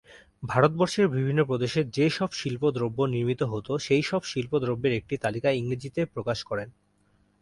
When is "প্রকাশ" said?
6.13-6.39